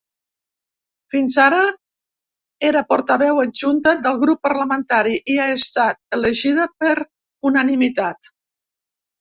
Fins 1.15 1.35
ara 1.43 1.59
era 2.69 2.83
portaveu 2.93 3.41
adjunta 3.43 3.93
del 4.07 4.19
grup 4.25 4.41
parlamentari 4.49 5.21
i 5.35 5.39
ha 5.45 5.51
estat 5.59 6.03
elegida 6.19 6.69
per 6.85 6.95
unanimitat. 7.53 8.33